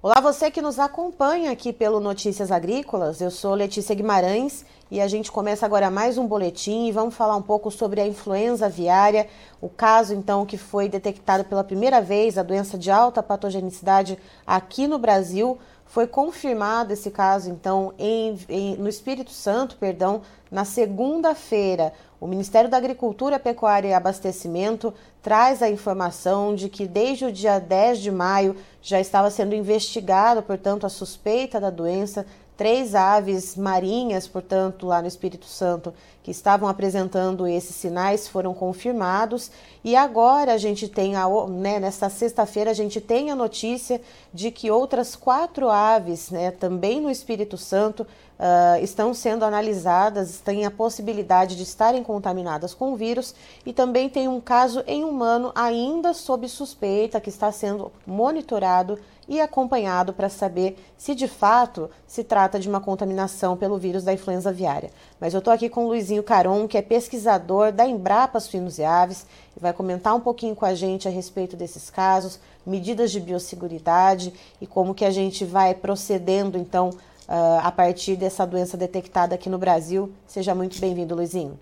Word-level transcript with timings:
Olá, 0.00 0.20
você 0.20 0.48
que 0.48 0.62
nos 0.62 0.78
acompanha 0.78 1.50
aqui 1.50 1.72
pelo 1.72 1.98
Notícias 1.98 2.52
Agrícolas. 2.52 3.20
Eu 3.20 3.32
sou 3.32 3.52
Letícia 3.52 3.96
Guimarães 3.96 4.64
e 4.92 5.00
a 5.00 5.08
gente 5.08 5.32
começa 5.32 5.66
agora 5.66 5.90
mais 5.90 6.16
um 6.16 6.24
boletim 6.24 6.86
e 6.86 6.92
vamos 6.92 7.16
falar 7.16 7.34
um 7.34 7.42
pouco 7.42 7.68
sobre 7.68 8.00
a 8.00 8.06
influenza 8.06 8.66
aviária, 8.66 9.26
o 9.60 9.68
caso 9.68 10.14
então 10.14 10.46
que 10.46 10.56
foi 10.56 10.88
detectado 10.88 11.44
pela 11.46 11.64
primeira 11.64 12.00
vez 12.00 12.38
a 12.38 12.44
doença 12.44 12.78
de 12.78 12.92
alta 12.92 13.24
patogenicidade 13.24 14.16
aqui 14.46 14.86
no 14.86 15.00
Brasil. 15.00 15.58
Foi 15.88 16.06
confirmado 16.06 16.92
esse 16.92 17.10
caso 17.10 17.50
então 17.50 17.94
em, 17.98 18.38
em, 18.48 18.76
no 18.76 18.88
Espírito 18.88 19.30
Santo, 19.30 19.76
perdão, 19.76 20.20
na 20.50 20.64
segunda-feira. 20.64 21.94
O 22.20 22.26
Ministério 22.26 22.68
da 22.68 22.76
Agricultura, 22.76 23.38
Pecuária 23.38 23.88
e 23.88 23.94
Abastecimento 23.94 24.92
traz 25.22 25.62
a 25.62 25.70
informação 25.70 26.54
de 26.54 26.68
que 26.68 26.86
desde 26.86 27.24
o 27.24 27.32
dia 27.32 27.58
10 27.58 28.00
de 28.00 28.10
maio 28.10 28.54
já 28.82 29.00
estava 29.00 29.30
sendo 29.30 29.54
investigado, 29.54 30.42
portanto, 30.42 30.84
a 30.84 30.90
suspeita 30.90 31.58
da 31.58 31.70
doença. 31.70 32.26
Três 32.58 32.96
aves 32.96 33.54
marinhas, 33.54 34.26
portanto, 34.26 34.84
lá 34.84 35.00
no 35.00 35.06
Espírito 35.06 35.46
Santo, 35.46 35.94
que 36.24 36.32
estavam 36.32 36.68
apresentando 36.68 37.46
esses 37.46 37.76
sinais 37.76 38.26
foram 38.26 38.52
confirmados. 38.52 39.48
E 39.84 39.94
agora 39.94 40.54
a 40.54 40.58
gente 40.58 40.88
tem, 40.88 41.14
a, 41.14 41.28
né, 41.46 41.78
nesta 41.78 42.10
sexta-feira, 42.10 42.72
a 42.72 42.74
gente 42.74 43.00
tem 43.00 43.30
a 43.30 43.36
notícia 43.36 44.00
de 44.34 44.50
que 44.50 44.72
outras 44.72 45.14
quatro 45.14 45.70
aves, 45.70 46.30
né, 46.30 46.50
também 46.50 47.00
no 47.00 47.08
Espírito 47.08 47.56
Santo, 47.56 48.02
uh, 48.02 48.82
estão 48.82 49.14
sendo 49.14 49.44
analisadas, 49.44 50.40
têm 50.40 50.66
a 50.66 50.70
possibilidade 50.70 51.54
de 51.54 51.62
estarem 51.62 52.02
contaminadas 52.02 52.74
com 52.74 52.92
o 52.92 52.96
vírus 52.96 53.36
e 53.64 53.72
também 53.72 54.08
tem 54.08 54.26
um 54.26 54.40
caso 54.40 54.82
em 54.84 55.04
humano 55.04 55.52
ainda 55.54 56.12
sob 56.12 56.48
suspeita 56.48 57.20
que 57.20 57.28
está 57.28 57.52
sendo 57.52 57.92
monitorado 58.04 58.98
e 59.28 59.40
acompanhado 59.40 60.12
para 60.12 60.30
saber 60.30 60.76
se 60.96 61.14
de 61.14 61.28
fato 61.28 61.90
se 62.06 62.24
trata 62.24 62.58
de 62.58 62.68
uma 62.68 62.80
contaminação 62.80 63.56
pelo 63.56 63.76
vírus 63.76 64.02
da 64.02 64.12
influenza 64.12 64.48
aviária. 64.48 64.90
Mas 65.20 65.34
eu 65.34 65.38
estou 65.38 65.52
aqui 65.52 65.68
com 65.68 65.84
o 65.84 65.88
Luizinho 65.88 66.22
Caron, 66.22 66.66
que 66.66 66.78
é 66.78 66.82
pesquisador 66.82 67.70
da 67.70 67.86
Embrapa 67.86 68.40
Suínos 68.40 68.78
e 68.78 68.84
Aves, 68.84 69.26
e 69.54 69.60
vai 69.60 69.72
comentar 69.72 70.14
um 70.14 70.20
pouquinho 70.20 70.56
com 70.56 70.64
a 70.64 70.74
gente 70.74 71.06
a 71.06 71.10
respeito 71.10 71.56
desses 71.56 71.90
casos, 71.90 72.40
medidas 72.66 73.10
de 73.10 73.20
biosseguridade 73.20 74.32
e 74.60 74.66
como 74.66 74.94
que 74.94 75.04
a 75.04 75.10
gente 75.10 75.44
vai 75.44 75.74
procedendo 75.74 76.56
então 76.56 76.88
uh, 76.90 77.60
a 77.62 77.70
partir 77.70 78.16
dessa 78.16 78.46
doença 78.46 78.76
detectada 78.76 79.34
aqui 79.34 79.50
no 79.50 79.58
Brasil. 79.58 80.10
Seja 80.26 80.54
muito 80.54 80.80
bem-vindo, 80.80 81.14
Luizinho. 81.14 81.58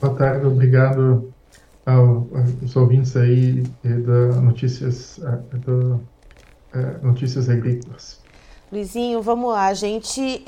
Boa 0.00 0.14
tarde, 0.14 0.46
obrigado 0.46 1.32
ao, 1.86 2.28
aos 2.62 2.76
ouvintes 2.76 3.16
aí 3.16 3.62
da 3.82 4.40
Notícias, 4.40 5.20
do, 5.64 6.00
é, 6.72 6.98
Notícias 7.02 7.48
Agrícolas. 7.48 8.20
Luizinho, 8.72 9.20
vamos 9.20 9.52
lá. 9.52 9.66
A 9.66 9.74
gente 9.74 10.44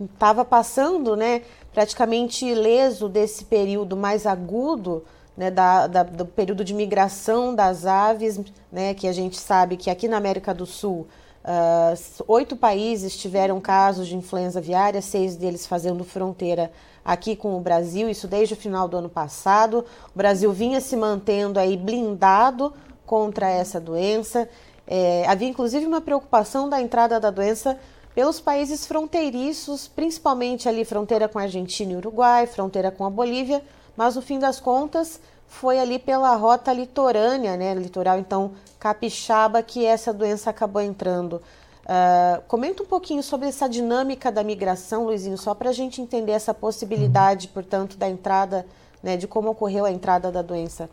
estava 0.00 0.40
é, 0.42 0.44
passando, 0.44 1.14
né, 1.14 1.42
praticamente 1.72 2.46
ileso 2.46 3.08
desse 3.08 3.44
período 3.44 3.96
mais 3.96 4.26
agudo, 4.26 5.04
né, 5.36 5.50
da, 5.50 5.86
da, 5.86 6.02
do 6.02 6.24
período 6.24 6.64
de 6.64 6.72
migração 6.72 7.54
das 7.54 7.84
aves, 7.84 8.40
né, 8.72 8.94
que 8.94 9.06
a 9.06 9.12
gente 9.12 9.36
sabe 9.38 9.76
que 9.76 9.90
aqui 9.90 10.08
na 10.08 10.16
América 10.16 10.54
do 10.54 10.64
Sul 10.64 11.06
Uh, 11.44 12.24
oito 12.26 12.56
países 12.56 13.14
tiveram 13.18 13.60
casos 13.60 14.08
de 14.08 14.16
influenza 14.16 14.60
aviária, 14.60 15.02
seis 15.02 15.36
deles 15.36 15.66
fazendo 15.66 16.02
fronteira 16.02 16.72
aqui 17.04 17.36
com 17.36 17.56
o 17.56 17.60
Brasil, 17.60 18.08
isso 18.08 18.26
desde 18.26 18.54
o 18.54 18.56
final 18.56 18.88
do 18.88 18.96
ano 18.96 19.08
passado. 19.08 19.84
O 20.14 20.18
Brasil 20.18 20.52
vinha 20.52 20.80
se 20.80 20.96
mantendo 20.96 21.58
aí 21.58 21.76
blindado 21.76 22.72
contra 23.04 23.48
essa 23.48 23.80
doença. 23.80 24.48
É, 24.86 25.26
havia 25.26 25.48
inclusive 25.48 25.86
uma 25.86 26.00
preocupação 26.00 26.68
da 26.68 26.80
entrada 26.80 27.20
da 27.20 27.30
doença 27.30 27.78
pelos 28.14 28.40
países 28.40 28.86
fronteiriços, 28.86 29.88
principalmente 29.88 30.68
ali 30.68 30.84
fronteira 30.84 31.28
com 31.28 31.38
a 31.38 31.42
Argentina 31.42 31.92
e 31.92 31.96
Uruguai, 31.96 32.46
fronteira 32.46 32.90
com 32.90 33.04
a 33.04 33.10
Bolívia, 33.10 33.62
mas 33.96 34.14
no 34.14 34.22
fim 34.22 34.38
das 34.38 34.60
contas 34.60 35.20
foi 35.48 35.78
ali 35.78 35.98
pela 35.98 36.34
rota 36.36 36.72
litorânea, 36.72 37.56
né, 37.56 37.74
litoral 37.74 38.18
então 38.18 38.52
capixaba, 38.78 39.62
que 39.62 39.84
essa 39.84 40.12
doença 40.12 40.50
acabou 40.50 40.80
entrando. 40.80 41.42
Uh, 41.84 42.42
comenta 42.48 42.82
um 42.82 42.86
pouquinho 42.86 43.22
sobre 43.22 43.48
essa 43.48 43.68
dinâmica 43.68 44.32
da 44.32 44.42
migração, 44.42 45.04
Luizinho, 45.04 45.36
só 45.36 45.54
para 45.54 45.70
a 45.70 45.72
gente 45.72 46.00
entender 46.00 46.32
essa 46.32 46.54
possibilidade, 46.54 47.48
portanto, 47.48 47.98
da 47.98 48.08
entrada, 48.08 48.64
né, 49.02 49.16
de 49.16 49.26
como 49.26 49.50
ocorreu 49.50 49.84
a 49.84 49.90
entrada 49.90 50.32
da 50.32 50.40
doença. 50.40 50.88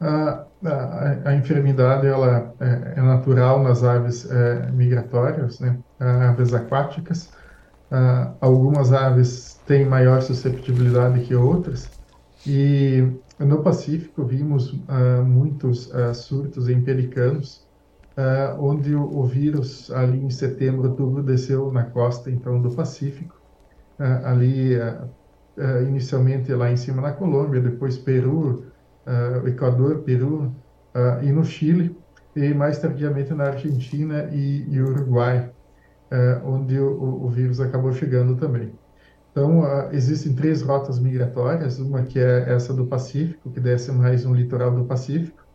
A, 0.00 0.44
a, 0.64 1.30
a 1.30 1.34
enfermidade 1.34 2.06
ela 2.06 2.52
é, 2.60 2.98
é, 2.98 3.02
natural 3.02 3.62
nas 3.62 3.82
aves 3.82 4.30
é, 4.30 4.70
migratórias, 4.70 5.58
né, 5.58 5.76
aves 5.98 6.54
aquáticas. 6.54 7.30
Uh, 7.90 8.34
algumas 8.40 8.92
aves 8.92 9.60
têm 9.64 9.84
maior 9.84 10.20
susceptibilidade 10.20 11.20
que 11.20 11.36
outras, 11.36 11.88
e 12.44 13.06
no 13.38 13.62
Pacífico 13.62 14.24
vimos 14.24 14.72
uh, 14.72 15.24
muitos 15.24 15.86
uh, 15.92 16.12
surtos 16.14 16.68
em 16.68 16.80
pelicanos, 16.80 17.65
uh, 18.16 18.60
onde 18.60 18.94
o, 18.94 19.02
o, 19.02 19.24
vírus 19.24 19.90
ali 19.90 20.18
em 20.24 20.30
setembro, 20.30 20.90
outubro 20.90 21.22
desceu 21.22 21.70
na 21.72 21.84
costa 21.84 22.30
então 22.30 22.60
do 22.60 22.70
Pacífico, 22.70 23.40
ali 24.24 24.72
inicialmente 25.88 26.52
lá 26.52 26.70
em 26.70 26.76
cima 26.76 27.00
na 27.00 27.12
Colômbia, 27.12 27.62
depois 27.62 27.96
Peru, 27.96 28.66
Equador, 29.46 30.00
Peru 30.00 30.54
e 31.22 31.32
no 31.32 31.42
Chile 31.42 31.96
e 32.34 32.52
mais 32.52 32.78
tardiamente 32.78 33.32
na 33.32 33.44
Argentina 33.44 34.28
e, 34.30 34.66
e 34.68 34.82
Uruguai, 34.82 35.50
onde 36.44 36.78
o, 36.78 37.24
o 37.24 37.28
vírus 37.30 37.58
acabou 37.58 37.90
chegando 37.90 38.36
também. 38.36 38.70
Então, 39.36 39.60
uh, 39.60 39.92
existem 39.92 40.34
três 40.34 40.62
rotas 40.62 40.98
migratórias, 40.98 41.78
uma 41.78 42.02
que 42.04 42.18
é 42.18 42.50
essa 42.54 42.72
do 42.72 42.86
Pacífico, 42.86 43.50
que 43.50 43.60
desce 43.60 43.92
mais 43.92 44.24
no 44.24 44.32
litoral 44.32 44.74
do 44.74 44.86
Pacífico, 44.86 45.45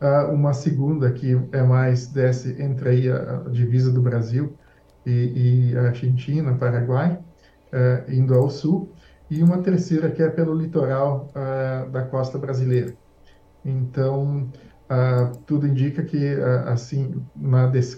uh, 0.00 0.32
uma 0.32 0.52
segunda 0.52 1.10
que 1.12 1.40
é 1.52 1.62
mais 1.62 2.06
desce 2.06 2.60
entre 2.60 2.88
aí 2.88 3.10
a, 3.10 3.42
a 3.46 3.50
divisa 3.50 3.92
do 3.92 4.02
Brasil 4.02 4.56
e, 5.06 5.72
e 5.72 5.78
Argentina, 5.78 6.54
Paraguai, 6.54 7.18
uh, 7.72 8.10
indo 8.12 8.34
ao 8.34 8.50
sul, 8.50 8.92
e 9.30 9.42
uma 9.42 9.62
terceira 9.62 10.10
que 10.10 10.22
é 10.22 10.28
pelo 10.28 10.52
litoral 10.52 11.30
da 11.92 12.02
costa 12.02 12.36
brasileira. 12.36 12.92
Então, 13.64 14.50
tudo 15.46 15.68
indica 15.68 16.02
que, 16.02 16.34
assim, 16.66 17.24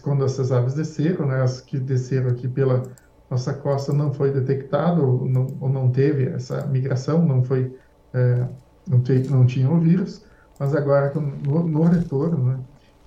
quando 0.03 0.27
essas 0.27 0.53
aves 0.53 0.75
desceram, 0.75 1.27
né, 1.27 1.41
as 1.41 1.63
que 1.63 1.79
desceram 1.81 2.29
aqui 2.29 2.47
pela 2.47 2.83
nossa 3.31 3.55
costa 3.55 3.95
não 3.95 4.13
foi 4.13 4.31
detectado 4.31 5.03
ou 5.03 5.27
não, 5.27 5.47
ou 5.59 5.71
não 5.71 5.91
teve 5.91 6.27
essa 6.27 6.67
migração, 6.67 7.25
não 7.25 7.43
foi 7.43 7.75
é, 8.13 8.47
não, 8.87 9.03
te, 9.03 9.15
não 9.31 9.47
tinha 9.47 9.71
o 9.71 9.81
vírus, 9.81 10.27
mas 10.63 10.77
agora 10.77 11.13
no, 11.13 11.65
no 11.65 11.83
retorno, 11.83 12.39
né? 12.39 12.61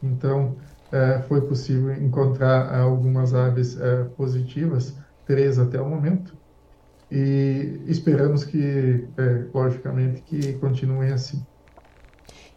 então 0.03 0.57
é, 0.91 1.21
foi 1.21 1.39
possível 1.39 1.93
encontrar 1.93 2.77
algumas 2.77 3.33
aves 3.33 3.79
é, 3.79 4.03
positivas, 4.17 4.93
três 5.25 5.57
até 5.57 5.79
o 5.79 5.87
momento, 5.87 6.35
e 7.09 7.81
esperamos 7.87 8.43
que, 8.43 9.07
é, 9.17 9.45
logicamente, 9.53 10.21
que 10.23 10.53
continuem 10.55 11.13
assim. 11.13 11.45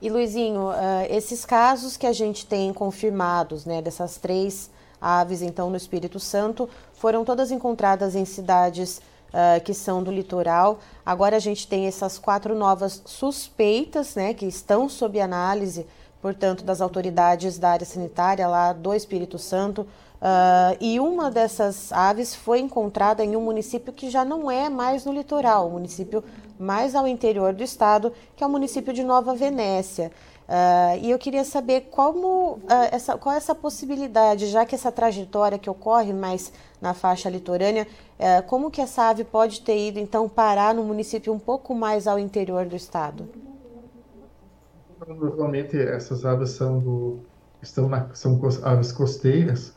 E 0.02 0.10
Luizinho, 0.10 0.62
uh, 0.68 1.06
esses 1.08 1.44
casos 1.44 1.96
que 1.96 2.06
a 2.06 2.12
gente 2.12 2.44
tem 2.44 2.72
confirmados, 2.72 3.64
né, 3.64 3.80
dessas 3.80 4.16
três 4.16 4.68
aves, 5.00 5.42
então, 5.42 5.70
no 5.70 5.76
Espírito 5.76 6.18
Santo, 6.18 6.68
foram 6.92 7.24
todas 7.24 7.52
encontradas 7.52 8.16
em 8.16 8.24
cidades 8.24 9.00
uh, 9.28 9.62
que 9.62 9.74
são 9.74 10.02
do 10.02 10.10
litoral. 10.10 10.78
Agora 11.04 11.36
a 11.36 11.40
gente 11.40 11.66
tem 11.66 11.86
essas 11.86 12.18
quatro 12.18 12.54
novas 12.54 13.02
suspeitas, 13.04 14.14
né, 14.14 14.34
que 14.34 14.46
estão 14.46 14.88
sob 14.88 15.20
análise, 15.20 15.86
portanto, 16.20 16.64
das 16.64 16.80
autoridades 16.80 17.58
da 17.58 17.70
área 17.70 17.86
sanitária 17.86 18.46
lá 18.46 18.72
do 18.72 18.94
Espírito 18.94 19.38
Santo. 19.38 19.82
Uh, 20.20 20.74
e 20.80 20.98
uma 20.98 21.30
dessas 21.30 21.92
aves 21.92 22.34
foi 22.34 22.58
encontrada 22.58 23.24
em 23.24 23.36
um 23.36 23.40
município 23.40 23.92
que 23.92 24.10
já 24.10 24.24
não 24.24 24.50
é 24.50 24.68
mais 24.68 25.04
no 25.04 25.12
litoral, 25.12 25.68
um 25.68 25.72
município 25.72 26.24
mais 26.58 26.96
ao 26.96 27.06
interior 27.06 27.54
do 27.54 27.62
estado, 27.62 28.12
que 28.34 28.42
é 28.42 28.46
o 28.46 28.50
município 28.50 28.92
de 28.92 29.04
Nova 29.04 29.34
Venécia. 29.34 30.10
Uh, 30.48 30.96
e 31.02 31.10
eu 31.10 31.18
queria 31.18 31.44
saber 31.44 31.88
como, 31.90 32.54
uh, 32.54 32.88
essa, 32.90 33.18
qual 33.18 33.34
é 33.34 33.36
essa 33.36 33.54
possibilidade, 33.54 34.46
já 34.46 34.64
que 34.64 34.74
essa 34.74 34.90
trajetória 34.90 35.58
que 35.58 35.68
ocorre 35.68 36.10
mais 36.14 36.50
na 36.80 36.94
faixa 36.94 37.28
litorânea, 37.28 37.86
uh, 38.18 38.42
como 38.46 38.70
que 38.70 38.80
essa 38.80 39.10
ave 39.10 39.24
pode 39.24 39.60
ter 39.60 39.88
ido 39.88 39.98
então 39.98 40.26
parar 40.26 40.74
no 40.74 40.82
município 40.82 41.34
um 41.34 41.38
pouco 41.38 41.74
mais 41.74 42.06
ao 42.06 42.18
interior 42.18 42.64
do 42.64 42.74
estado? 42.74 43.28
Normalmente 45.06 45.78
essas 45.78 46.24
aves 46.24 46.50
são, 46.50 46.78
do, 46.78 47.18
estão 47.60 47.86
na, 47.86 48.08
são 48.14 48.40
aves 48.62 48.90
costeiras 48.90 49.76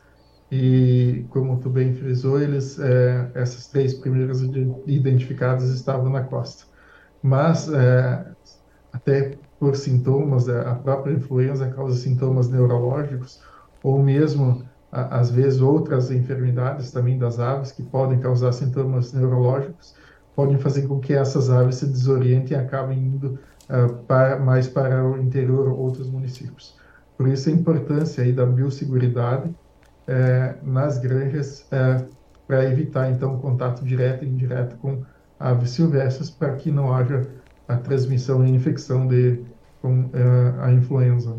e 0.49 1.25
como 1.31 1.59
tu 1.59 1.69
bem 1.69 1.93
frisou, 1.93 2.39
eles, 2.39 2.79
é, 2.79 3.29
essas 3.35 3.67
três 3.67 3.93
primeiras 3.93 4.41
identificadas 4.87 5.69
estavam 5.69 6.09
na 6.09 6.23
costa. 6.23 6.63
Mas 7.21 7.69
é, 7.71 8.25
até 8.91 9.37
por 9.61 9.75
sintomas, 9.75 10.49
a 10.49 10.73
própria 10.73 11.13
influenza 11.13 11.69
causa 11.69 11.95
sintomas 11.95 12.49
neurológicos, 12.49 13.39
ou 13.83 14.01
mesmo, 14.01 14.65
às 14.91 15.29
vezes, 15.29 15.61
outras 15.61 16.09
enfermidades 16.09 16.89
também 16.91 17.19
das 17.19 17.39
aves 17.39 17.71
que 17.71 17.83
podem 17.83 18.19
causar 18.19 18.53
sintomas 18.53 19.13
neurológicos, 19.13 19.93
podem 20.35 20.57
fazer 20.57 20.87
com 20.87 20.99
que 20.99 21.13
essas 21.13 21.51
aves 21.51 21.75
se 21.75 21.85
desorientem 21.85 22.57
e 22.57 22.59
acabem 22.59 22.97
indo 22.97 23.37
uh, 23.69 23.93
para, 24.07 24.39
mais 24.39 24.67
para 24.67 25.05
o 25.05 25.21
interior 25.21 25.67
ou 25.67 25.77
outros 25.77 26.09
municípios. 26.09 26.75
Por 27.15 27.27
isso 27.27 27.47
a 27.47 27.51
importância 27.51 28.23
aí 28.23 28.33
da 28.33 28.47
biosseguridade 28.47 29.53
eh, 30.07 30.55
nas 30.63 30.97
granjas 30.97 31.67
eh, 31.71 32.03
para 32.47 32.65
evitar 32.65 33.11
então 33.11 33.37
contato 33.37 33.85
direto 33.85 34.25
e 34.25 34.27
indireto 34.27 34.75
com 34.77 35.03
aves 35.39 35.69
silvestres 35.69 36.31
para 36.31 36.55
que 36.55 36.71
não 36.71 36.91
haja 36.91 37.29
a 37.67 37.77
transmissão 37.77 38.43
e 38.43 38.49
infecção 38.49 39.07
de, 39.07 39.43
com 39.81 40.01
uh, 40.01 40.61
a 40.61 40.71
influenza. 40.71 41.35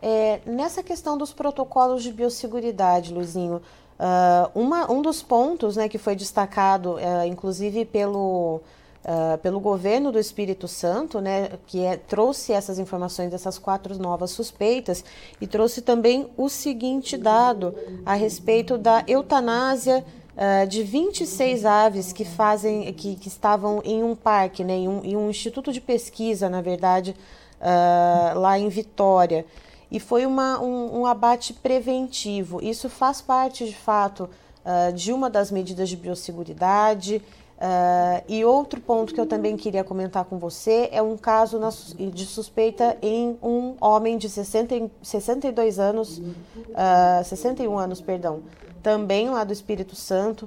É, 0.00 0.40
nessa 0.46 0.82
questão 0.82 1.16
dos 1.16 1.32
protocolos 1.32 2.02
de 2.02 2.12
biosseguridade, 2.12 3.12
Luizinho, 3.12 3.56
uh, 3.98 4.50
uma, 4.54 4.90
um 4.90 5.02
dos 5.02 5.22
pontos 5.22 5.76
né, 5.76 5.88
que 5.88 5.98
foi 5.98 6.14
destacado, 6.14 6.94
uh, 6.94 7.26
inclusive 7.26 7.84
pelo, 7.84 8.60
uh, 9.04 9.38
pelo 9.38 9.58
governo 9.58 10.12
do 10.12 10.18
Espírito 10.18 10.68
Santo, 10.68 11.20
né, 11.20 11.50
que 11.66 11.84
é, 11.84 11.96
trouxe 11.96 12.52
essas 12.52 12.78
informações 12.78 13.30
dessas 13.30 13.58
quatro 13.58 13.98
novas 13.98 14.30
suspeitas 14.30 15.04
e 15.40 15.46
trouxe 15.46 15.80
também 15.80 16.28
o 16.36 16.48
seguinte 16.48 17.16
dado 17.16 17.74
a 18.04 18.14
respeito 18.14 18.78
da 18.78 19.02
eutanásia 19.06 20.04
Uh, 20.36 20.66
de 20.66 20.82
26 20.82 21.64
aves 21.64 22.12
que 22.12 22.22
fazem 22.22 22.92
que, 22.92 23.16
que 23.16 23.26
estavam 23.26 23.80
em 23.82 24.04
um 24.04 24.14
parque, 24.14 24.62
né, 24.62 24.74
em, 24.74 24.86
um, 24.86 25.02
em 25.02 25.16
um 25.16 25.30
instituto 25.30 25.72
de 25.72 25.80
pesquisa, 25.80 26.50
na 26.50 26.60
verdade, 26.60 27.16
uh, 27.60 28.38
lá 28.38 28.58
em 28.58 28.68
Vitória. 28.68 29.44
E 29.90 30.00
foi 30.00 30.26
uma, 30.26 30.60
um, 30.60 31.00
um, 31.00 31.06
abate 31.06 31.52
preventivo. 31.52 32.62
Isso 32.62 32.88
faz 32.88 33.20
parte, 33.20 33.64
de 33.64 33.76
fato, 33.76 34.28
uh, 34.64 34.92
de 34.92 35.12
uma 35.12 35.30
das 35.30 35.50
medidas 35.50 35.88
de 35.88 35.96
biosseguridade. 35.96 37.22
Uh, 37.56 38.20
e 38.28 38.44
outro 38.44 38.78
ponto 38.82 39.14
que 39.14 39.20
eu 39.20 39.24
também 39.24 39.56
queria 39.56 39.82
comentar 39.82 40.26
com 40.26 40.38
você 40.38 40.90
é 40.92 41.00
um 41.00 41.16
caso 41.16 41.58
na, 41.58 41.70
de 41.70 42.26
suspeita 42.26 42.98
em 43.00 43.38
um 43.42 43.74
homem 43.80 44.18
de 44.18 44.28
60, 44.28 44.90
62 45.02 45.78
anos, 45.78 46.18
uh, 46.18 47.24
61 47.24 47.78
anos, 47.78 48.02
perdão, 48.02 48.42
também 48.82 49.30
lá 49.30 49.42
do 49.42 49.54
Espírito 49.54 49.96
Santo, 49.96 50.46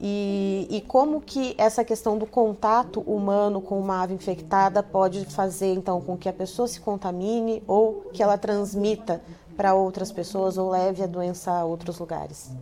e, 0.00 0.68
e, 0.70 0.80
como 0.82 1.20
que 1.20 1.54
essa 1.58 1.82
questão 1.82 2.16
do 2.16 2.24
contato 2.24 3.00
humano 3.00 3.60
com 3.60 3.80
uma 3.80 4.02
ave 4.02 4.14
infectada 4.14 4.80
pode 4.80 5.24
fazer 5.24 5.72
então 5.74 6.00
com 6.00 6.16
que 6.16 6.28
a 6.28 6.32
pessoa 6.32 6.68
se 6.68 6.80
contamine 6.80 7.62
ou 7.66 8.08
que 8.12 8.22
ela 8.22 8.38
transmita 8.38 9.20
para 9.56 9.74
outras 9.74 10.12
pessoas 10.12 10.56
ou 10.56 10.70
leve 10.70 11.02
a 11.02 11.06
doença 11.06 11.50
a 11.50 11.64
outros 11.64 11.98
lugares? 11.98 12.52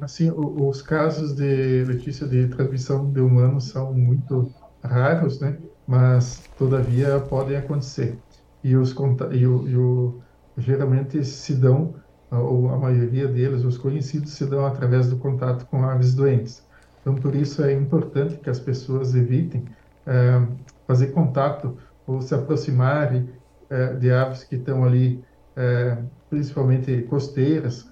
Assim, 0.00 0.30
os 0.30 0.82
casos 0.82 1.36
de 1.36 1.84
Letícia 1.84 2.26
de 2.26 2.48
transmissão 2.48 3.08
de 3.10 3.20
humanos 3.20 3.68
são 3.68 3.92
muito 3.94 4.52
raros, 4.82 5.40
né? 5.40 5.56
Mas 5.86 6.42
todavia 6.58 7.20
podem 7.20 7.56
acontecer. 7.56 8.18
E 8.62 8.74
os 8.74 8.90
e 9.32 9.46
o, 9.46 9.68
e 9.68 9.76
o 9.76 10.20
geralmente 10.58 11.24
se 11.24 11.54
dão 11.54 11.94
ou 12.30 12.70
a 12.70 12.78
maioria 12.78 13.28
deles, 13.28 13.64
os 13.64 13.78
conhecidos, 13.78 14.32
se 14.32 14.44
dão 14.46 14.66
através 14.66 15.08
do 15.08 15.16
contato 15.16 15.66
com 15.66 15.84
aves 15.84 16.14
doentes. 16.14 16.66
Então, 17.00 17.14
por 17.14 17.36
isso 17.36 17.62
é 17.62 17.72
importante 17.72 18.36
que 18.38 18.50
as 18.50 18.58
pessoas 18.58 19.14
evitem 19.14 19.64
é, 20.04 20.44
fazer 20.86 21.08
contato 21.08 21.76
ou 22.04 22.20
se 22.20 22.34
aproximarem 22.34 23.28
é, 23.70 23.94
de 23.94 24.10
aves 24.10 24.42
que 24.42 24.56
estão 24.56 24.84
ali, 24.84 25.24
é, 25.54 25.98
principalmente 26.28 27.02
costeiras, 27.02 27.88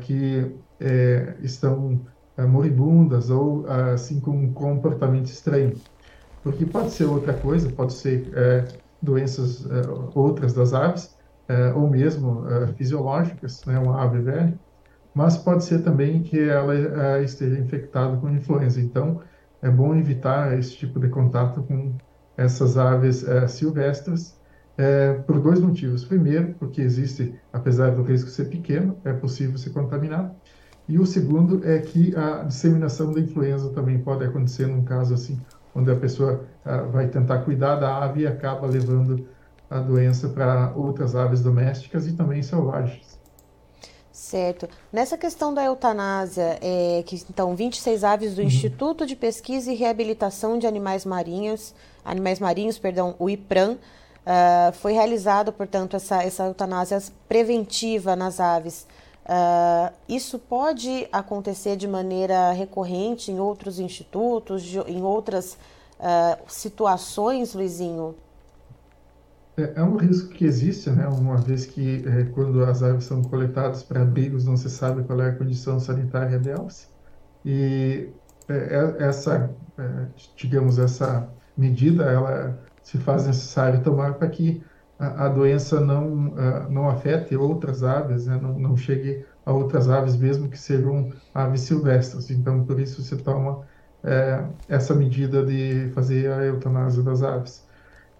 que 0.00 0.52
estão 1.42 2.04
moribundas 2.36 3.30
ou 3.30 3.64
assim 3.68 4.18
com 4.18 4.32
um 4.32 4.52
comportamento 4.52 5.26
estranho. 5.26 5.74
Porque 6.42 6.66
pode 6.66 6.90
ser 6.90 7.04
outra 7.04 7.34
coisa, 7.34 7.70
pode 7.70 7.92
ser 7.92 8.32
doenças 9.00 9.64
outras 10.12 10.52
das 10.52 10.74
aves, 10.74 11.16
é, 11.50 11.72
ou 11.74 11.90
mesmo 11.90 12.48
é, 12.48 12.68
fisiológicas, 12.74 13.64
né, 13.64 13.76
uma 13.78 14.00
ave 14.00 14.20
velha, 14.20 14.58
mas 15.12 15.36
pode 15.36 15.64
ser 15.64 15.82
também 15.82 16.22
que 16.22 16.38
ela 16.38 16.72
é, 16.74 17.24
esteja 17.24 17.58
infectada 17.58 18.16
com 18.18 18.30
influenza. 18.30 18.80
Então, 18.80 19.20
é 19.60 19.68
bom 19.68 19.94
evitar 19.96 20.56
esse 20.56 20.76
tipo 20.76 21.00
de 21.00 21.08
contato 21.08 21.62
com 21.64 21.96
essas 22.36 22.78
aves 22.78 23.26
silvestres 23.48 24.40
é, 24.78 25.14
por 25.26 25.40
dois 25.40 25.60
motivos. 25.60 26.04
Primeiro, 26.04 26.54
porque 26.54 26.80
existe, 26.80 27.34
apesar 27.52 27.90
do 27.90 28.02
risco 28.02 28.30
ser 28.30 28.46
pequeno, 28.46 28.96
é 29.04 29.12
possível 29.12 29.58
se 29.58 29.70
contaminar. 29.70 30.32
E 30.88 30.98
o 30.98 31.04
segundo 31.04 31.66
é 31.66 31.80
que 31.80 32.14
a 32.16 32.44
disseminação 32.44 33.12
da 33.12 33.20
influenza 33.20 33.70
também 33.70 33.98
pode 33.98 34.24
acontecer 34.24 34.66
num 34.66 34.84
caso 34.84 35.14
assim, 35.14 35.38
onde 35.74 35.90
a 35.90 35.96
pessoa 35.96 36.44
ah, 36.64 36.82
vai 36.82 37.08
tentar 37.08 37.40
cuidar 37.40 37.76
da 37.76 38.04
ave 38.04 38.22
e 38.22 38.26
acaba 38.26 38.66
levando 38.66 39.26
a 39.70 39.78
doença 39.78 40.28
para 40.28 40.72
outras 40.74 41.14
aves 41.14 41.40
domésticas 41.40 42.06
e 42.06 42.12
também 42.12 42.42
selvagens. 42.42 43.18
Certo. 44.10 44.68
Nessa 44.92 45.16
questão 45.16 45.54
da 45.54 45.64
eutanásia, 45.64 46.58
é, 46.60 47.02
que 47.06 47.16
então 47.30 47.56
26 47.56 48.04
aves 48.04 48.34
do 48.34 48.42
uhum. 48.42 48.46
Instituto 48.46 49.06
de 49.06 49.16
Pesquisa 49.16 49.72
e 49.72 49.74
Reabilitação 49.74 50.58
de 50.58 50.66
Animais 50.66 51.04
Marinhos, 51.04 51.74
Animais 52.04 52.38
Marinhos, 52.38 52.78
perdão, 52.78 53.14
o 53.18 53.30
IPRAM, 53.30 53.72
uh, 53.72 54.72
foi 54.74 54.92
realizado, 54.92 55.52
portanto, 55.52 55.96
essa, 55.96 56.22
essa 56.22 56.44
eutanásia 56.46 57.02
preventiva 57.28 58.14
nas 58.14 58.40
aves. 58.40 58.86
Uh, 59.24 59.92
isso 60.08 60.38
pode 60.38 61.08
acontecer 61.12 61.76
de 61.76 61.86
maneira 61.86 62.52
recorrente 62.52 63.30
em 63.30 63.38
outros 63.38 63.78
institutos, 63.78 64.62
de, 64.62 64.78
em 64.80 65.02
outras 65.02 65.54
uh, 65.98 66.38
situações, 66.46 67.54
Luizinho? 67.54 68.14
É, 69.56 69.80
é 69.80 69.82
um 69.84 69.96
risco 69.96 70.30
que 70.30 70.44
existe, 70.44 70.90
né? 70.90 71.06
Uma 71.08 71.36
vez 71.38 71.66
que 71.66 72.04
é, 72.06 72.24
quando 72.26 72.64
as 72.64 72.82
aves 72.82 73.04
são 73.04 73.22
coletadas 73.22 73.82
para 73.82 74.02
abrigos 74.02 74.44
não 74.44 74.56
se 74.56 74.70
sabe 74.70 75.04
qual 75.04 75.20
é 75.20 75.30
a 75.30 75.36
condição 75.36 75.78
sanitária 75.80 76.38
delas 76.38 76.92
e 77.44 78.14
é, 78.48 78.54
é 78.54 79.04
essa, 79.08 79.56
é, 79.78 80.08
digamos, 80.36 80.78
essa 80.78 81.32
medida 81.56 82.04
ela 82.04 82.62
se 82.82 82.98
faz 82.98 83.26
necessário 83.26 83.82
tomar 83.82 84.14
para 84.14 84.28
que 84.30 84.62
a, 84.98 85.26
a 85.26 85.28
doença 85.28 85.80
não 85.80 86.10
não 86.70 86.88
afete 86.88 87.36
outras 87.36 87.82
aves, 87.82 88.26
né? 88.26 88.38
não, 88.40 88.58
não 88.58 88.76
chegue 88.76 89.26
a 89.44 89.52
outras 89.52 89.88
aves 89.88 90.16
mesmo 90.16 90.48
que 90.50 90.58
sejam 90.58 91.10
aves 91.34 91.62
silvestres. 91.62 92.30
Então 92.30 92.64
por 92.64 92.78
isso 92.80 93.02
se 93.02 93.16
toma 93.18 93.66
é, 94.02 94.48
essa 94.68 94.94
medida 94.94 95.44
de 95.44 95.90
fazer 95.94 96.30
a 96.32 96.44
eutanásia 96.44 97.02
das 97.02 97.22
aves. 97.22 97.68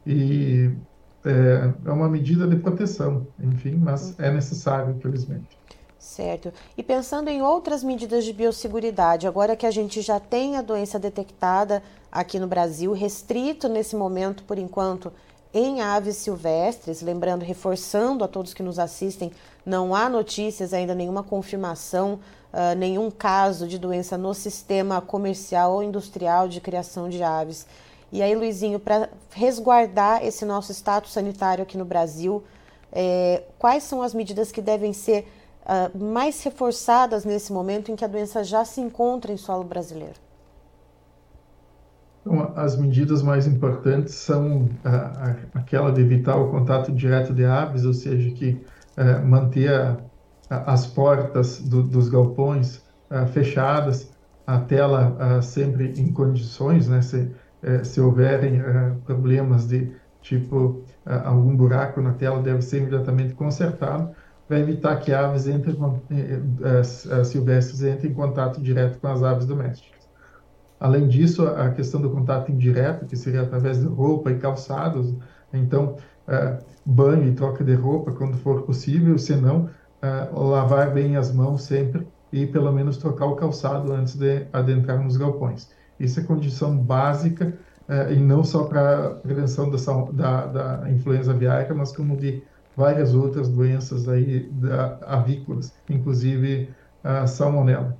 E 0.06 0.76
é, 1.24 1.72
é 1.84 1.92
uma 1.92 2.08
medida 2.08 2.46
de 2.46 2.56
proteção, 2.56 3.26
enfim, 3.38 3.76
mas 3.76 4.18
é 4.18 4.30
necessário, 4.30 4.94
infelizmente. 4.96 5.58
Certo. 5.98 6.52
E 6.78 6.82
pensando 6.82 7.28
em 7.28 7.42
outras 7.42 7.84
medidas 7.84 8.24
de 8.24 8.32
biosseguridade, 8.32 9.26
agora 9.26 9.54
que 9.54 9.66
a 9.66 9.70
gente 9.70 10.00
já 10.00 10.18
tem 10.18 10.56
a 10.56 10.62
doença 10.62 10.98
detectada 10.98 11.82
aqui 12.10 12.38
no 12.38 12.46
Brasil, 12.46 12.92
restrito 12.92 13.68
nesse 13.68 13.94
momento, 13.94 14.42
por 14.44 14.58
enquanto, 14.58 15.12
em 15.52 15.82
aves 15.82 16.16
silvestres, 16.16 17.02
lembrando, 17.02 17.44
reforçando 17.44 18.24
a 18.24 18.28
todos 18.28 18.54
que 18.54 18.62
nos 18.62 18.78
assistem, 18.78 19.30
não 19.64 19.94
há 19.94 20.08
notícias 20.08 20.72
ainda, 20.72 20.94
nenhuma 20.94 21.22
confirmação, 21.22 22.20
uh, 22.52 22.74
nenhum 22.76 23.10
caso 23.10 23.66
de 23.66 23.78
doença 23.78 24.16
no 24.16 24.32
sistema 24.32 25.00
comercial 25.00 25.72
ou 25.74 25.82
industrial 25.82 26.48
de 26.48 26.60
criação 26.60 27.08
de 27.08 27.22
aves. 27.22 27.66
E 28.12 28.22
aí, 28.22 28.34
Luizinho, 28.34 28.80
para 28.80 29.08
resguardar 29.30 30.24
esse 30.24 30.44
nosso 30.44 30.72
status 30.72 31.12
sanitário 31.12 31.62
aqui 31.62 31.78
no 31.78 31.84
Brasil, 31.84 32.42
é, 32.92 33.44
quais 33.58 33.84
são 33.84 34.02
as 34.02 34.12
medidas 34.12 34.50
que 34.50 34.60
devem 34.60 34.92
ser 34.92 35.28
uh, 35.62 35.96
mais 35.96 36.42
reforçadas 36.42 37.24
nesse 37.24 37.52
momento 37.52 37.92
em 37.92 37.96
que 37.96 38.04
a 38.04 38.08
doença 38.08 38.42
já 38.42 38.64
se 38.64 38.80
encontra 38.80 39.32
em 39.32 39.36
solo 39.36 39.62
brasileiro? 39.62 40.14
Então, 42.20 42.52
as 42.56 42.76
medidas 42.76 43.22
mais 43.22 43.46
importantes 43.46 44.14
são 44.14 44.68
a, 44.84 44.96
a, 44.96 45.60
aquela 45.60 45.92
de 45.92 46.00
evitar 46.00 46.36
o 46.36 46.50
contato 46.50 46.90
direto 46.92 47.32
de 47.32 47.44
aves, 47.44 47.84
ou 47.84 47.94
seja, 47.94 48.28
que 48.32 48.60
uh, 48.98 49.24
manter 49.24 49.72
a, 49.72 49.96
as 50.50 50.84
portas 50.84 51.60
do, 51.60 51.84
dos 51.84 52.08
galpões 52.08 52.78
uh, 53.08 53.24
fechadas, 53.32 54.10
a 54.44 54.58
tela 54.58 55.40
sempre 55.42 55.94
em 55.96 56.12
condições, 56.12 56.88
né? 56.88 57.00
Se, 57.02 57.30
eh, 57.62 57.84
se 57.84 58.00
houverem 58.00 58.60
eh, 58.60 58.92
problemas 59.04 59.66
de 59.68 59.92
tipo 60.22 60.82
eh, 61.06 61.22
algum 61.24 61.56
buraco 61.56 62.00
na 62.00 62.12
tela, 62.12 62.42
deve 62.42 62.62
ser 62.62 62.78
imediatamente 62.78 63.34
consertado 63.34 64.10
para 64.48 64.58
evitar 64.58 64.96
que 64.96 65.12
aves 65.12 65.46
entrem, 65.46 65.76
silvestres 67.24 67.82
entrem 67.82 68.10
em 68.10 68.14
contato 68.14 68.60
direto 68.60 68.98
com 68.98 69.06
as 69.06 69.22
aves 69.22 69.46
domésticas. 69.46 70.08
Além 70.80 71.06
disso, 71.06 71.46
a 71.46 71.70
questão 71.70 72.00
do 72.00 72.10
contato 72.10 72.50
indireto, 72.50 73.06
que 73.06 73.16
seria 73.16 73.42
através 73.42 73.78
de 73.78 73.86
roupa 73.86 74.32
e 74.32 74.38
calçados, 74.38 75.14
Então, 75.52 75.96
banho 76.84 77.28
e 77.28 77.32
troca 77.32 77.62
de 77.62 77.74
roupa 77.74 78.12
quando 78.12 78.36
for 78.38 78.62
possível, 78.62 79.16
se 79.18 79.36
não, 79.36 79.70
uh, 80.02 80.48
lavar 80.48 80.92
bem 80.92 81.16
as 81.16 81.32
mãos 81.32 81.62
sempre 81.62 82.06
e 82.32 82.46
pelo 82.46 82.72
menos 82.72 82.96
trocar 82.96 83.26
o 83.26 83.36
calçado 83.36 83.92
antes 83.92 84.16
de 84.16 84.46
adentrar 84.52 85.02
nos 85.02 85.16
galpões. 85.16 85.70
Isso 86.00 86.18
é 86.18 86.22
condição 86.22 86.76
básica 86.76 87.54
uh, 87.86 88.10
e 88.10 88.16
não 88.16 88.42
só 88.42 88.64
para 88.64 89.10
prevenção 89.16 89.70
da, 89.70 89.76
da, 90.12 90.46
da, 90.46 90.90
influenza 90.90 91.32
aviária, 91.32 91.74
mas 91.74 91.94
como 91.94 92.16
de 92.16 92.42
várias 92.74 93.14
outras 93.14 93.48
doenças 93.48 94.08
aí 94.08 94.48
da, 94.52 94.98
avícolas, 95.06 95.74
inclusive 95.88 96.70
a 97.04 97.26
salmonela. 97.26 97.96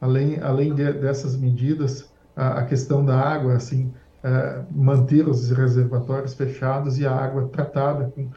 além 0.00 0.40
além 0.40 0.74
de, 0.74 0.92
dessas 0.94 1.36
medidas, 1.36 2.10
a, 2.34 2.60
a 2.60 2.64
questão 2.64 3.04
da 3.04 3.18
água, 3.18 3.54
assim, 3.54 3.92
uh, 4.24 4.64
manter 4.70 5.28
os 5.28 5.50
reservatórios 5.50 6.34
fechados 6.34 6.98
e 6.98 7.06
a 7.06 7.14
água 7.14 7.48
tratada 7.48 8.10
com, 8.14 8.30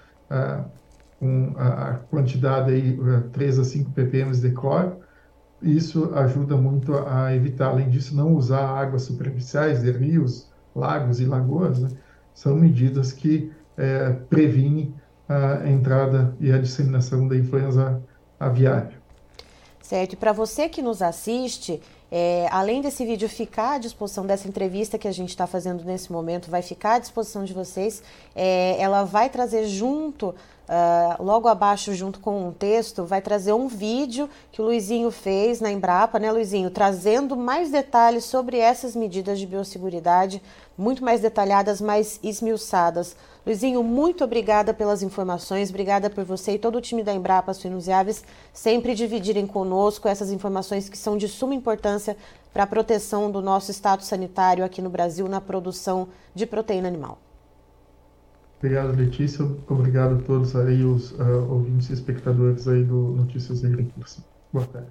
com 1.20 1.54
a 1.58 1.94
quantidade 2.10 2.72
aí, 2.72 3.00
uh, 3.00 3.30
3 3.32 3.60
a 3.60 3.64
5 3.64 3.92
ppm 3.92 4.32
de 4.32 4.52
cloro. 4.52 5.07
Isso 5.62 6.14
ajuda 6.14 6.56
muito 6.56 6.96
a 6.96 7.34
evitar, 7.36 7.70
além 7.70 7.90
disso, 7.90 8.16
não 8.16 8.36
usar 8.36 8.66
águas 8.66 9.04
superficiais 9.04 9.82
de 9.82 9.92
rios, 9.92 10.48
lagos 10.76 11.20
e 11.20 11.26
lagoas. 11.26 11.80
Né? 11.80 11.90
São 12.34 12.56
medidas 12.56 13.12
que 13.12 13.52
uh, 13.78 14.26
previnem 14.26 14.94
a 15.28 15.68
entrada 15.70 16.36
e 16.40 16.52
a 16.52 16.58
disseminação 16.58 17.28
da 17.28 17.36
influenza 17.36 18.02
aviária. 18.40 18.98
Certo. 19.82 20.14
E 20.14 20.16
para 20.16 20.34
você 20.34 20.68
que 20.68 20.82
nos 20.82 21.02
assiste, 21.02 21.82
é, 22.12 22.48
além 22.52 22.82
desse 22.82 23.06
vídeo 23.06 23.28
ficar 23.30 23.76
à 23.76 23.78
disposição 23.78 24.26
dessa 24.26 24.48
entrevista 24.48 24.98
que 24.98 25.08
a 25.08 25.12
gente 25.12 25.30
está 25.30 25.48
fazendo 25.48 25.84
nesse 25.84 26.12
momento, 26.12 26.52
vai 26.52 26.62
ficar 26.62 26.96
à 26.96 27.00
disposição 27.00 27.44
de 27.44 27.54
vocês. 27.54 28.04
É, 28.36 28.76
ela 28.80 29.04
vai 29.04 29.30
trazer 29.30 29.66
junto, 29.66 30.36
uh, 30.68 31.24
logo 31.24 31.48
abaixo, 31.48 31.94
junto 31.94 32.20
com 32.20 32.48
um 32.48 32.52
texto, 32.52 33.04
vai 33.06 33.22
trazer 33.22 33.54
um 33.54 33.68
vídeo 33.68 34.30
que 34.52 34.62
o 34.62 34.66
Luizinho 34.66 35.10
fez 35.12 35.60
na 35.60 35.72
Embrapa, 35.72 36.20
né, 36.20 36.32
Luizinho? 36.32 36.70
Trazendo 36.70 37.36
mais 37.36 37.72
detalhes 37.72 38.26
sobre 38.26 38.58
essas 38.58 38.96
medidas 38.96 39.40
de 39.40 39.46
biosseguridade, 39.46 40.42
muito 40.78 41.04
mais 41.04 41.22
detalhadas, 41.22 41.82
mais 41.82 42.20
esmiuçadas. 42.22 43.16
Luizinho, 43.46 43.82
muito 43.82 44.24
obrigada 44.24 44.74
pelas 44.74 45.02
informações, 45.02 45.70
obrigada 45.70 46.10
por 46.10 46.24
você 46.24 46.54
e 46.54 46.60
todo 46.60 46.78
o 46.78 46.82
time 46.82 47.02
da 47.02 47.14
Embrapa 47.14 47.54
Suínos 47.54 47.88
e 47.88 47.92
Aves 47.92 48.24
sempre 48.54 48.94
dividirem 48.94 49.48
conosco 49.48 50.08
essas 50.08 50.32
informações 50.32 50.90
que 50.90 50.98
são 50.98 51.18
de 51.18 51.28
suma 51.28 51.56
importância 51.56 52.18
para 52.54 52.64
a 52.64 52.68
proteção 52.68 53.32
do 53.32 53.42
nosso 53.42 53.72
estado 53.72 54.04
sanitário 54.04 54.66
aqui 54.66 54.82
no 54.82 54.90
Brasil 54.90 55.28
na 55.28 55.40
produção 55.40 56.08
de 56.36 56.46
proteína 56.46 56.88
animal. 56.88 57.18
Obrigado, 58.58 58.96
Letícia. 58.96 59.46
Obrigado 59.70 60.16
a 60.16 60.22
todos 60.24 60.56
aí, 60.56 60.84
os 60.84 61.12
uh, 61.12 61.48
ouvintes 61.50 61.90
e 61.90 61.94
espectadores 61.94 62.68
aí 62.68 62.84
do 62.84 62.96
Notícias 62.96 63.64
Agrícolas. 63.64 64.20
Boa 64.52 64.66
tarde. 64.66 64.90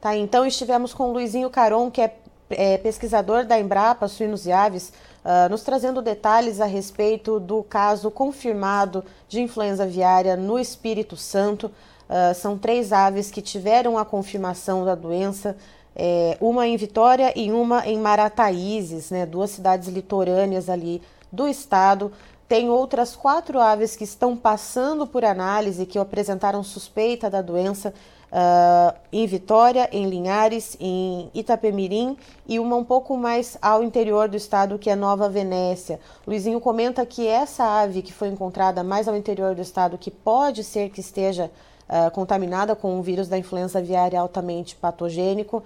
Tá, 0.00 0.16
então 0.16 0.44
estivemos 0.44 0.92
com 0.92 1.04
o 1.04 1.12
Luizinho 1.12 1.48
Caron, 1.48 1.90
que 1.90 2.00
é, 2.00 2.16
é 2.50 2.78
pesquisador 2.78 3.44
da 3.46 3.58
Embrapa 3.58 4.08
Suínos 4.08 4.44
e 4.44 4.50
Aves, 4.50 4.92
uh, 5.24 5.48
nos 5.48 5.62
trazendo 5.62 6.02
detalhes 6.02 6.60
a 6.60 6.66
respeito 6.66 7.38
do 7.38 7.62
caso 7.62 8.10
confirmado 8.10 9.04
de 9.28 9.40
influenza 9.40 9.84
aviária 9.84 10.36
no 10.36 10.58
Espírito 10.58 11.16
Santo. 11.16 11.66
Uh, 11.66 12.34
são 12.34 12.58
três 12.58 12.92
aves 12.92 13.30
que 13.30 13.40
tiveram 13.40 13.96
a 13.96 14.04
confirmação 14.04 14.84
da 14.84 14.96
doença, 14.96 15.56
é, 15.96 16.36
uma 16.40 16.66
em 16.66 16.76
Vitória 16.76 17.32
e 17.36 17.52
uma 17.52 17.86
em 17.86 17.98
Marataízes, 17.98 19.10
né, 19.10 19.24
duas 19.24 19.50
cidades 19.50 19.88
litorâneas 19.88 20.68
ali 20.68 21.00
do 21.34 21.48
estado. 21.48 22.12
Tem 22.46 22.68
outras 22.68 23.16
quatro 23.16 23.58
aves 23.58 23.96
que 23.96 24.04
estão 24.04 24.36
passando 24.36 25.06
por 25.06 25.24
análise, 25.24 25.86
que 25.86 25.98
apresentaram 25.98 26.62
suspeita 26.62 27.28
da 27.30 27.42
doença 27.42 27.92
uh, 28.34 28.94
em 29.12 29.26
Vitória, 29.26 29.88
em 29.92 30.08
Linhares, 30.08 30.76
em 30.80 31.30
Itapemirim 31.32 32.16
e 32.46 32.58
uma 32.58 32.76
um 32.76 32.84
pouco 32.84 33.16
mais 33.16 33.56
ao 33.62 33.82
interior 33.82 34.28
do 34.28 34.36
estado, 34.36 34.78
que 34.78 34.90
é 34.90 34.96
Nova 34.96 35.28
Venécia. 35.28 36.00
Luizinho 36.26 36.60
comenta 36.60 37.06
que 37.06 37.26
essa 37.26 37.64
ave 37.64 38.02
que 38.02 38.12
foi 38.12 38.28
encontrada 38.28 38.82
mais 38.82 39.06
ao 39.06 39.16
interior 39.16 39.54
do 39.54 39.62
estado, 39.62 39.96
que 39.96 40.10
pode 40.10 40.64
ser 40.64 40.90
que 40.90 41.00
esteja 41.00 41.50
uh, 41.88 42.10
contaminada 42.10 42.74
com 42.74 42.98
o 42.98 43.02
vírus 43.02 43.28
da 43.28 43.38
influenza 43.38 43.78
aviária 43.78 44.20
altamente 44.20 44.74
patogênico, 44.74 45.58
uh, 45.58 45.62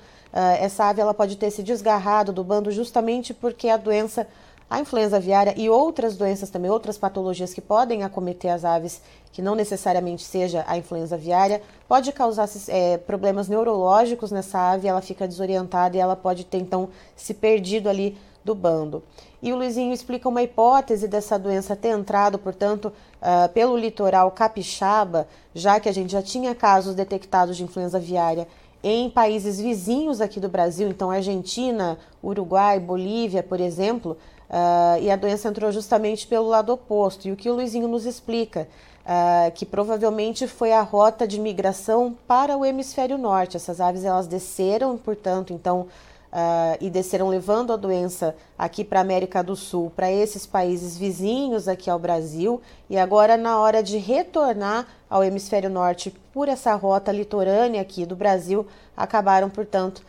essa 0.61 0.85
ave 0.85 1.01
ela 1.01 1.15
pode 1.15 1.37
ter 1.37 1.51
se 1.51 1.63
desgarrado 1.63 2.33
do 2.33 2.45
bando 2.45 2.71
justamente 2.71 3.33
porque 3.33 3.69
a 3.69 3.77
doença 3.77 4.27
a 4.71 4.81
influenza 4.81 5.17
aviária 5.17 5.55
e 5.57 5.71
outras 5.71 6.17
doenças 6.17 6.51
também, 6.51 6.71
outras 6.71 6.99
patologias 6.99 7.55
que 7.55 7.61
podem 7.61 8.03
acometer 8.03 8.51
as 8.51 8.65
aves, 8.65 9.01
que 9.33 9.41
não 9.41 9.55
necessariamente 9.55 10.25
seja 10.25 10.65
a 10.67 10.77
influenza 10.77 11.15
aviária, 11.15 11.63
pode 11.89 12.13
causar 12.13 12.49
é, 12.69 12.99
problemas 12.99 13.49
neurológicos 13.49 14.31
nessa 14.31 14.73
ave, 14.73 14.89
ela 14.89 15.01
fica 15.01 15.27
desorientada 15.27 15.97
e 15.97 16.01
ela 16.01 16.17
pode 16.17 16.45
ter 16.45 16.59
então 16.59 16.89
se 17.17 17.33
perdido 17.33 17.89
ali 17.89 18.19
do 18.45 18.55
bando. 18.55 19.03
E 19.41 19.53
o 19.53 19.57
Luizinho 19.57 19.93
explica 19.93 20.29
uma 20.29 20.43
hipótese 20.43 21.07
dessa 21.07 21.39
doença 21.39 21.77
ter 21.77 21.91
entrado, 21.91 22.39
portanto, 22.39 22.87
uh, 22.87 23.49
pelo 23.53 23.77
litoral 23.77 24.31
capixaba, 24.33 25.29
já 25.55 25.79
que 25.79 25.89
a 25.89 25.93
gente 25.93 26.13
já 26.13 26.23
tinha 26.23 26.55
casos 26.55 26.95
detectados 26.95 27.57
de 27.57 27.63
influenza 27.63 27.99
aviária 27.99 28.49
em 28.83 29.11
países 29.11 29.61
vizinhos 29.61 30.21
aqui 30.21 30.39
do 30.39 30.49
Brasil, 30.49 30.89
então 30.89 31.11
Argentina, 31.11 31.99
Uruguai, 32.23 32.79
Bolívia, 32.79 33.43
por 33.43 33.61
exemplo, 33.61 34.17
uh, 34.49 35.01
e 35.01 35.11
a 35.11 35.17
doença 35.17 35.49
entrou 35.49 35.71
justamente 35.71 36.27
pelo 36.27 36.49
lado 36.49 36.73
oposto. 36.73 37.29
E 37.29 37.33
o 37.33 37.37
que 37.37 37.51
o 37.51 37.55
Luizinho 37.55 37.89
nos 37.89 38.07
explica, 38.07 38.69
uh, 39.05 39.51
que 39.53 39.65
provavelmente 39.67 40.47
foi 40.47 40.73
a 40.73 40.83
rota 40.83 41.27
de 41.27 41.41
migração 41.41 42.17
para 42.27 42.57
o 42.57 42.65
hemisfério 42.65 43.19
norte. 43.19 43.57
Essas 43.57 43.81
aves 43.81 44.05
elas 44.05 44.27
desceram, 44.27 44.97
portanto, 44.97 45.53
então 45.53 45.87
Uh, 46.31 46.77
e 46.79 46.91
desceram 46.91 47.27
levando 47.27 47.73
a 47.73 47.77
doença 47.77 48.37
aqui 48.59 48.85
para 48.85 48.99
a 48.99 49.01
América 49.01 49.43
do 49.43 49.57
Sul, 49.57 49.91
para 49.97 50.13
esses 50.13 50.45
países 50.45 50.95
vizinhos 50.99 51.67
aqui 51.67 51.89
ao 51.89 51.99
Brasil, 51.99 52.61
e 52.91 52.99
agora 52.99 53.39
na 53.39 53.59
hora 53.59 53.83
de 53.83 53.97
retornar 53.97 54.87
ao 55.09 55.25
hemisfério 55.25 55.71
norte 55.71 56.15
por 56.31 56.47
essa 56.47 56.75
rota 56.75 57.11
litorânea 57.11 57.81
aqui 57.81 58.05
do 58.05 58.15
Brasil, 58.15 58.67
acabaram, 58.95 59.49
portanto, 59.49 60.03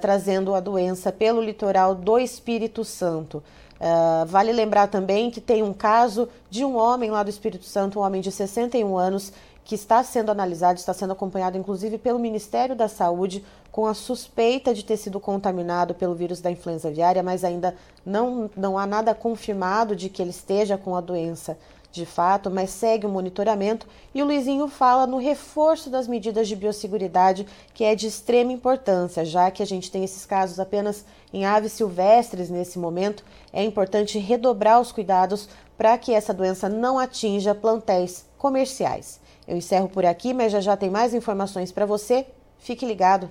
trazendo 0.00 0.52
a 0.52 0.58
doença 0.58 1.12
pelo 1.12 1.40
litoral 1.40 1.94
do 1.94 2.18
Espírito 2.18 2.84
Santo. 2.84 3.40
Uh, 3.82 4.24
vale 4.26 4.52
lembrar 4.52 4.86
também 4.86 5.28
que 5.28 5.40
tem 5.40 5.60
um 5.60 5.72
caso 5.72 6.28
de 6.48 6.64
um 6.64 6.76
homem 6.76 7.10
lá 7.10 7.24
do 7.24 7.30
Espírito 7.30 7.64
Santo, 7.64 7.98
um 7.98 8.02
homem 8.02 8.20
de 8.20 8.30
61 8.30 8.96
anos, 8.96 9.32
que 9.64 9.74
está 9.74 10.04
sendo 10.04 10.30
analisado, 10.30 10.78
está 10.78 10.94
sendo 10.94 11.12
acompanhado 11.12 11.58
inclusive 11.58 11.98
pelo 11.98 12.16
Ministério 12.16 12.76
da 12.76 12.86
Saúde, 12.86 13.44
com 13.72 13.84
a 13.86 13.92
suspeita 13.92 14.72
de 14.72 14.84
ter 14.84 14.96
sido 14.96 15.18
contaminado 15.18 15.94
pelo 15.94 16.14
vírus 16.14 16.40
da 16.40 16.48
influenza 16.48 16.88
aviária, 16.88 17.24
mas 17.24 17.42
ainda 17.42 17.74
não, 18.06 18.48
não 18.56 18.78
há 18.78 18.86
nada 18.86 19.16
confirmado 19.16 19.96
de 19.96 20.08
que 20.08 20.22
ele 20.22 20.30
esteja 20.30 20.78
com 20.78 20.94
a 20.94 21.00
doença 21.00 21.58
de 21.92 22.06
fato, 22.06 22.50
mas 22.50 22.70
segue 22.70 23.06
o 23.06 23.08
monitoramento 23.08 23.86
e 24.14 24.22
o 24.22 24.24
Luizinho 24.24 24.66
fala 24.66 25.06
no 25.06 25.18
reforço 25.18 25.90
das 25.90 26.08
medidas 26.08 26.48
de 26.48 26.56
biosseguridade, 26.56 27.46
que 27.74 27.84
é 27.84 27.94
de 27.94 28.06
extrema 28.06 28.50
importância, 28.50 29.24
já 29.24 29.50
que 29.50 29.62
a 29.62 29.66
gente 29.66 29.90
tem 29.90 30.02
esses 30.02 30.24
casos 30.24 30.58
apenas 30.58 31.04
em 31.32 31.44
aves 31.44 31.72
silvestres 31.72 32.48
nesse 32.48 32.78
momento, 32.78 33.24
é 33.52 33.62
importante 33.62 34.18
redobrar 34.18 34.80
os 34.80 34.90
cuidados 34.90 35.48
para 35.76 35.96
que 35.98 36.12
essa 36.12 36.32
doença 36.32 36.68
não 36.68 36.98
atinja 36.98 37.54
plantéis 37.54 38.24
comerciais. 38.38 39.20
Eu 39.46 39.56
encerro 39.56 39.88
por 39.88 40.06
aqui, 40.06 40.32
mas 40.32 40.52
já 40.52 40.60
já 40.60 40.76
tem 40.76 40.88
mais 40.90 41.12
informações 41.12 41.70
para 41.70 41.86
você. 41.86 42.26
Fique 42.58 42.86
ligado. 42.86 43.30